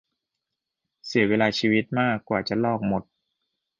[1.05, 3.03] เสียเวลาชีวิตมาก กว่าจะลอกหมด